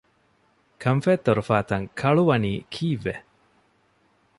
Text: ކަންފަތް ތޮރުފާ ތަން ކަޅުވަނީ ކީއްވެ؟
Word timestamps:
ކަންފަތް 0.81 1.23
ތޮރުފާ 1.25 1.57
ތަން 1.69 1.85
ކަޅުވަނީ 1.99 2.51
ކީއްވެ؟ 2.73 3.15